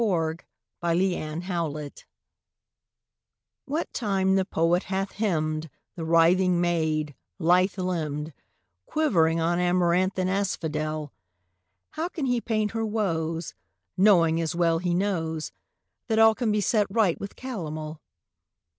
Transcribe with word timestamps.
POETRY 0.01 0.37
EVERYWHERE 0.81 1.91
WHAT 3.65 3.93
time 3.93 4.35
the 4.35 4.45
poet 4.45 4.83
hath 4.85 5.11
hymned 5.11 5.69
The 5.95 6.03
writhing 6.03 6.59
maid, 6.59 7.13
lithe 7.37 7.77
limbed, 7.77 8.33
Quivering 8.87 9.39
on 9.39 9.59
amaranthine 9.59 10.27
asphodel, 10.27 11.13
How 11.91 12.09
can 12.09 12.25
he 12.25 12.41
paint 12.41 12.71
her 12.71 12.83
woes, 12.83 13.53
Knowing, 13.95 14.41
as 14.41 14.55
well 14.55 14.79
he 14.79 14.95
knows, 14.95 15.51
That 16.07 16.17
all 16.17 16.33
can 16.33 16.51
be 16.51 16.61
set 16.61 16.87
right 16.89 17.19
with 17.19 17.35
calomel? 17.35 17.99